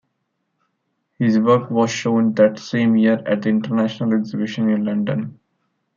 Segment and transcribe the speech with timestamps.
[1.19, 5.39] His work was shown that same year at the International Exhibition in London.